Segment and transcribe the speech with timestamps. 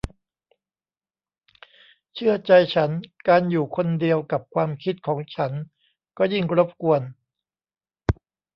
[2.13, 2.91] เชื่อใจฉัน
[3.27, 5.51] การอยู่คนเดียวกับความคิดของฉัน
[6.17, 7.01] ก็ยิ่งรบกวน